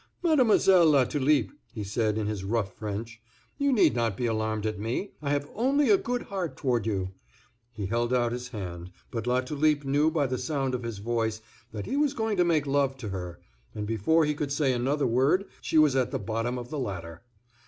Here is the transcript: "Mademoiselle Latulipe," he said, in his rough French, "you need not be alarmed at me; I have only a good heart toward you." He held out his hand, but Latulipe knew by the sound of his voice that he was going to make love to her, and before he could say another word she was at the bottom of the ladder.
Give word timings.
"Mademoiselle 0.23 0.87
Latulipe," 0.87 1.51
he 1.73 1.83
said, 1.83 2.17
in 2.17 2.25
his 2.25 2.43
rough 2.43 2.73
French, 2.75 3.21
"you 3.59 3.71
need 3.71 3.93
not 3.93 4.17
be 4.17 4.25
alarmed 4.25 4.65
at 4.65 4.79
me; 4.79 5.11
I 5.21 5.29
have 5.29 5.47
only 5.53 5.91
a 5.91 5.97
good 5.99 6.23
heart 6.23 6.57
toward 6.57 6.87
you." 6.87 7.11
He 7.71 7.85
held 7.85 8.11
out 8.11 8.31
his 8.31 8.47
hand, 8.47 8.89
but 9.11 9.27
Latulipe 9.27 9.85
knew 9.85 10.09
by 10.09 10.25
the 10.25 10.39
sound 10.39 10.73
of 10.73 10.81
his 10.81 10.97
voice 10.97 11.39
that 11.71 11.85
he 11.85 11.95
was 11.97 12.15
going 12.15 12.37
to 12.37 12.43
make 12.43 12.65
love 12.65 12.97
to 12.97 13.09
her, 13.09 13.39
and 13.75 13.85
before 13.85 14.25
he 14.25 14.33
could 14.33 14.51
say 14.51 14.73
another 14.73 15.05
word 15.05 15.45
she 15.61 15.77
was 15.77 15.95
at 15.95 16.09
the 16.09 16.17
bottom 16.17 16.57
of 16.57 16.71
the 16.71 16.79
ladder. 16.79 17.21